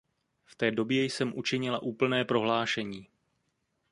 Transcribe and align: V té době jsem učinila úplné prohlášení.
V 0.45 0.55
té 0.55 0.71
době 0.71 1.03
jsem 1.05 1.33
učinila 1.37 1.81
úplné 1.83 2.25
prohlášení. 2.25 3.07